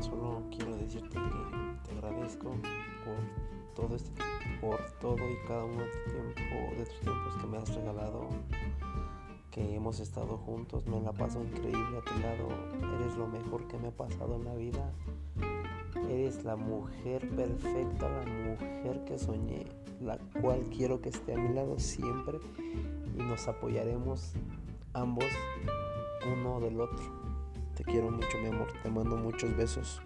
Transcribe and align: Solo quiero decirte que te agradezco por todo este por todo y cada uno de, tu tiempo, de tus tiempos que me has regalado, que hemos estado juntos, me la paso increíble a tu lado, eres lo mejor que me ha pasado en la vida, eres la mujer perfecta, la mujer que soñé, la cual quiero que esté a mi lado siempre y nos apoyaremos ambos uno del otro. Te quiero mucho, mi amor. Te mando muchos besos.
Solo 0.00 0.42
quiero 0.50 0.76
decirte 0.76 1.10
que 1.10 1.88
te 1.88 1.94
agradezco 1.94 2.50
por 3.04 3.76
todo 3.76 3.94
este 3.94 4.10
por 4.60 4.80
todo 5.00 5.16
y 5.18 5.46
cada 5.46 5.64
uno 5.64 5.82
de, 5.82 5.90
tu 5.90 6.10
tiempo, 6.10 6.74
de 6.76 6.84
tus 6.84 7.00
tiempos 7.00 7.36
que 7.36 7.46
me 7.46 7.58
has 7.58 7.74
regalado, 7.76 8.28
que 9.52 9.76
hemos 9.76 10.00
estado 10.00 10.36
juntos, 10.38 10.86
me 10.86 11.00
la 11.00 11.12
paso 11.12 11.44
increíble 11.44 11.98
a 11.98 12.00
tu 12.00 12.18
lado, 12.20 12.48
eres 12.98 13.16
lo 13.16 13.28
mejor 13.28 13.68
que 13.68 13.78
me 13.78 13.88
ha 13.88 13.96
pasado 13.96 14.34
en 14.34 14.44
la 14.46 14.54
vida, 14.54 14.92
eres 16.10 16.42
la 16.42 16.56
mujer 16.56 17.28
perfecta, 17.36 18.08
la 18.08 18.24
mujer 18.24 19.04
que 19.04 19.16
soñé, 19.16 19.66
la 20.00 20.18
cual 20.40 20.64
quiero 20.76 21.00
que 21.00 21.10
esté 21.10 21.34
a 21.34 21.38
mi 21.38 21.54
lado 21.54 21.78
siempre 21.78 22.40
y 23.16 23.22
nos 23.22 23.46
apoyaremos 23.46 24.32
ambos 24.92 25.26
uno 26.32 26.58
del 26.58 26.80
otro. 26.80 27.23
Te 27.74 27.84
quiero 27.84 28.10
mucho, 28.10 28.38
mi 28.38 28.46
amor. 28.46 28.68
Te 28.82 28.90
mando 28.90 29.16
muchos 29.16 29.56
besos. 29.56 30.00